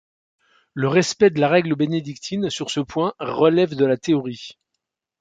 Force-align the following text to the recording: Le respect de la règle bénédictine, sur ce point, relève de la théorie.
Le 0.73 0.87
respect 0.87 1.29
de 1.29 1.39
la 1.39 1.47
règle 1.47 1.75
bénédictine, 1.75 2.49
sur 2.49 2.71
ce 2.71 2.79
point, 2.79 3.13
relève 3.19 3.75
de 3.75 3.85
la 3.85 3.97
théorie. 3.97 4.57